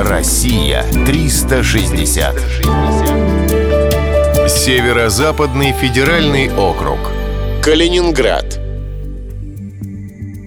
Россия 0.00 0.84
360. 1.06 2.36
Северо-западный 4.48 5.72
федеральный 5.72 6.54
округ. 6.54 6.98
Калининград. 7.60 8.60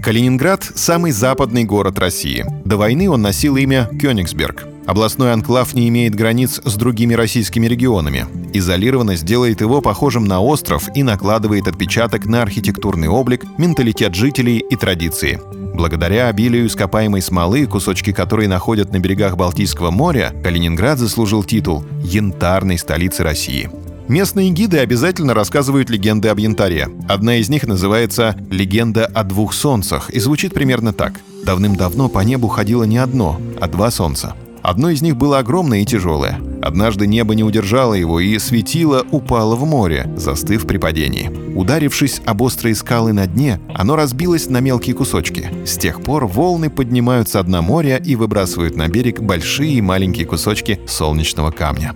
Калининград– 0.02 0.64
самый 0.76 1.12
западный 1.12 1.66
город 1.66 2.00
России. 2.00 2.46
До 2.64 2.78
войны 2.78 3.10
он 3.10 3.22
носил 3.22 3.58
имя 3.58 3.90
Кёнигсберг. 4.00 4.68
Областной 4.88 5.34
анклав 5.34 5.74
не 5.74 5.90
имеет 5.90 6.16
границ 6.16 6.62
с 6.64 6.76
другими 6.76 7.14
российскими 7.14 7.68
регионами. 7.68 8.28
Изолированность 8.54 9.26
делает 9.26 9.62
его 9.62 9.82
похожим 9.82 10.26
на 10.26 10.42
остров 10.42 10.90
и 10.94 11.04
накладывает 11.04 11.68
отпечаток 11.68 12.26
на 12.26 12.42
архитектурный 12.42 13.08
облик, 13.08 13.46
менталитет 13.58 14.14
жителей 14.14 14.60
и 14.60 14.76
традиции. 14.76 15.40
Благодаря 15.74 16.28
обилию 16.28 16.68
ископаемой 16.68 17.22
смолы, 17.22 17.66
кусочки 17.66 18.12
которой 18.12 18.48
находят 18.48 18.92
на 18.92 19.00
берегах 19.00 19.38
Балтийского 19.38 19.90
моря, 19.90 20.34
Калининград 20.44 21.00
заслужил 21.00 21.44
титул 21.44 21.86
«Янтарной 22.04 22.78
столицы 22.78 23.24
России». 23.24 23.70
Местные 24.10 24.50
гиды 24.50 24.80
обязательно 24.80 25.34
рассказывают 25.34 25.90
легенды 25.90 26.28
об 26.28 26.38
янтаре. 26.40 26.90
Одна 27.08 27.38
из 27.38 27.48
них 27.48 27.66
называется 27.66 28.36
«Легенда 28.50 29.06
о 29.06 29.24
двух 29.24 29.54
солнцах» 29.54 30.10
и 30.10 30.20
звучит 30.20 30.54
примерно 30.54 30.92
так. 30.92 31.14
Давным-давно 31.46 32.10
по 32.10 32.20
небу 32.20 32.50
ходило 32.50 32.84
не 32.84 32.98
одно, 32.98 33.40
а 33.62 33.70
два 33.70 33.90
солнца. 33.90 34.36
Одно 34.62 34.90
из 34.90 35.02
них 35.02 35.16
было 35.16 35.40
огромное 35.40 35.80
и 35.80 35.86
тяжелое. 35.86 36.40
Однажды 36.62 37.08
небо 37.08 37.34
не 37.34 37.44
удержало 37.44 37.96
его, 37.96 38.20
и 38.20 38.38
светило 38.38 39.06
упало 39.12 39.56
в 39.56 39.66
море, 39.66 40.12
застыв 40.16 40.68
при 40.68 40.78
падении. 40.78 41.32
Ударившись 41.56 42.22
об 42.26 42.42
острые 42.42 42.76
скалы 42.76 43.14
на 43.14 43.28
дне, 43.28 43.60
оно 43.74 43.96
разбилось 43.96 44.48
на 44.50 44.60
мелкие 44.60 44.96
кусочки. 44.96 45.50
С 45.66 45.78
тех 45.78 46.02
пор 46.02 46.28
волны 46.28 46.70
поднимаются 46.70 47.40
от 47.40 47.48
моря 47.48 47.98
и 47.98 48.16
выбрасывают 48.16 48.76
на 48.76 48.88
берег 48.88 49.22
большие 49.22 49.74
и 49.74 49.82
маленькие 49.82 50.26
кусочки 50.26 50.80
солнечного 50.88 51.52
камня. 51.52 51.94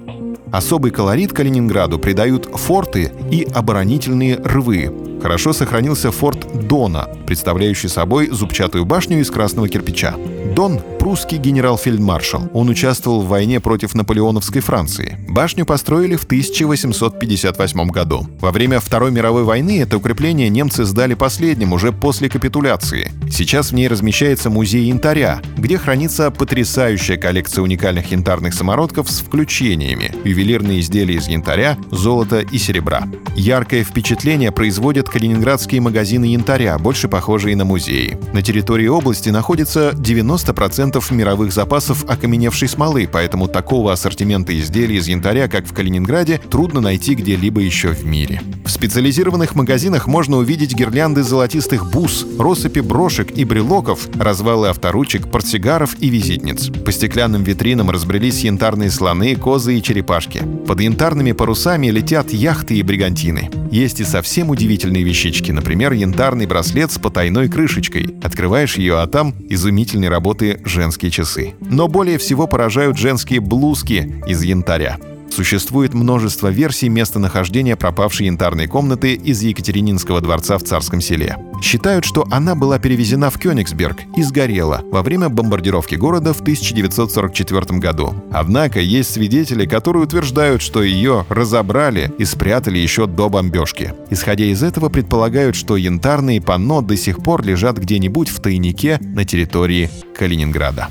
Особый 0.52 0.92
колорит 0.92 1.34
Калининграду 1.34 2.00
придают 2.00 2.46
форты 2.46 3.12
и 3.32 3.44
оборонительные 3.54 4.38
рвы. 4.38 4.92
Хорошо 5.22 5.54
сохранился 5.54 6.12
форт 6.12 6.68
Дона, 6.68 7.10
представляющий 7.26 7.90
собой 7.90 8.30
зубчатую 8.30 8.86
башню 8.86 9.20
из 9.20 9.30
красного 9.30 9.68
кирпича. 9.68 10.16
Дон— 10.56 10.80
прусский 11.06 11.38
генерал-фельдмаршал. 11.38 12.50
Он 12.52 12.68
участвовал 12.68 13.22
в 13.22 13.28
войне 13.28 13.60
против 13.60 13.94
наполеоновской 13.94 14.60
Франции. 14.60 15.20
Башню 15.30 15.64
построили 15.64 16.16
в 16.16 16.24
1858 16.24 17.90
году. 17.90 18.28
Во 18.40 18.52
время 18.52 18.80
Второй 18.80 19.12
мировой 19.12 19.44
войны 19.44 19.82
это 19.82 19.98
укрепление 19.98 20.50
немцы 20.50 20.84
сдали 20.84 21.14
последним, 21.14 21.74
уже 21.74 21.92
после 21.92 22.28
капитуляции. 22.28 23.12
Сейчас 23.30 23.70
в 23.70 23.76
ней 23.76 23.88
размещается 23.88 24.50
музей 24.50 24.86
янтаря, 24.86 25.44
где 25.56 25.78
хранится 25.78 26.32
потрясающая 26.32 27.18
коллекция 27.18 27.62
уникальных 27.62 28.10
янтарных 28.10 28.56
самородков 28.56 29.08
с 29.08 29.20
включениями, 29.20 30.12
ювелирные 30.24 30.80
изделия 30.80 31.18
из 31.18 31.28
янтаря, 31.28 31.78
золота 31.92 32.40
и 32.40 32.58
серебра. 32.58 33.04
Яркое 33.36 33.84
впечатление 33.84 34.52
производят 34.52 35.08
калининградские 35.08 35.82
магазины 35.82 36.26
янтаря, 36.26 36.80
больше 36.80 37.08
похожие 37.10 37.56
на 37.56 37.64
музеи. 37.64 38.18
На 38.34 38.42
территории 38.42 38.88
области 38.88 39.30
находится 39.30 39.92
90 39.94 40.54
90% 40.96 41.14
мировых 41.14 41.52
запасов 41.52 42.06
окаменевшей 42.08 42.68
смолы, 42.68 43.08
поэтому 43.12 43.48
такого 43.48 43.92
ассортимента 43.92 44.58
изделий 44.58 44.98
из 44.98 45.08
янтаря, 45.08 45.48
как 45.48 45.66
в 45.66 45.74
Калининграде, 45.74 46.40
трудно 46.50 46.82
найти 46.82 47.16
где-либо 47.16 47.62
еще 47.62 47.90
в 47.90 48.06
мире. 48.06 48.42
В 48.66 48.72
специализированных 48.72 49.56
магазинах 49.56 50.08
можно 50.08 50.38
увидеть 50.38 50.74
гирлянды 50.74 51.24
золотистых 51.24 51.92
бус, 51.92 52.26
россыпи 52.40 52.80
брошек 52.80 53.32
и 53.32 53.46
брелоков, 53.46 54.08
развалы 54.18 54.70
авторучек, 54.70 55.30
портсигаров 55.30 55.96
и 56.00 56.10
визитниц. 56.10 56.70
По 56.84 56.92
стеклянным 56.92 57.44
витринам 57.44 57.90
разбрелись 57.90 58.44
янтарные 58.44 58.90
слоны, 58.90 59.36
козы 59.36 59.78
и 59.78 59.84
черепашки. 59.84 60.42
Под 60.68 60.80
янтарными 60.80 61.32
парусами 61.32 61.88
летят 61.88 62.34
яхты 62.34 62.76
и 62.76 62.84
бригантины. 62.84 63.50
Есть 63.72 64.00
и 64.00 64.04
совсем 64.04 64.50
удивительные 64.50 65.04
вещички, 65.04 65.52
например, 65.52 65.94
янтарный 65.94 66.46
браслет 66.46 66.92
с 66.92 66.98
потайной 66.98 67.50
крышечкой. 67.50 68.16
Открываешь 68.24 68.78
ее, 68.78 69.00
а 69.00 69.08
там 69.08 69.36
изумительной 69.50 70.10
работы 70.10 70.62
женские 70.86 71.10
часы. 71.10 71.56
Но 71.62 71.88
более 71.88 72.20
всего 72.20 72.46
поражают 72.46 72.98
женские 72.98 73.40
блузки 73.40 74.22
из 74.28 74.44
янтаря. 74.44 75.00
Существует 75.36 75.94
множество 75.94 76.48
версий 76.48 76.88
местонахождения 76.88 77.76
пропавшей 77.76 78.28
янтарной 78.28 78.68
комнаты 78.68 79.16
из 79.16 79.42
Екатерининского 79.42 80.22
дворца 80.22 80.58
в 80.58 80.64
Царском 80.64 81.02
селе. 81.02 81.36
Считают, 81.62 82.06
что 82.06 82.26
она 82.32 82.56
была 82.56 82.80
перевезена 82.80 83.30
в 83.30 83.38
Кёнигсберг 83.38 83.98
и 84.16 84.24
сгорела 84.24 84.82
во 84.94 85.04
время 85.04 85.28
бомбардировки 85.28 85.96
города 85.96 86.34
в 86.34 86.40
1944 86.40 87.80
году. 87.80 88.16
Однако 88.32 88.80
есть 88.80 89.12
свидетели, 89.12 89.66
которые 89.66 90.04
утверждают, 90.04 90.62
что 90.62 90.82
ее 90.82 91.26
разобрали 91.28 92.14
и 92.18 92.24
спрятали 92.24 92.78
еще 92.78 93.06
до 93.06 93.28
бомбежки. 93.28 93.94
Исходя 94.10 94.46
из 94.46 94.64
этого, 94.64 94.88
предполагают, 94.88 95.58
что 95.58 95.76
янтарные 95.76 96.40
панно 96.40 96.80
до 96.80 96.96
сих 96.96 97.22
пор 97.22 97.44
лежат 97.44 97.78
где-нибудь 97.78 98.30
в 98.30 98.40
тайнике 98.40 99.00
на 99.02 99.26
территории 99.26 99.90
Калининграда. 100.18 100.88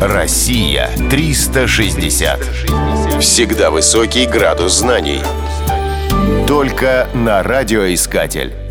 Россия 0.00 0.90
360. 1.08 2.97
Всегда 3.20 3.72
высокий 3.72 4.26
градус 4.26 4.74
знаний. 4.78 5.20
Только 6.46 7.08
на 7.14 7.42
радиоискатель. 7.42 8.67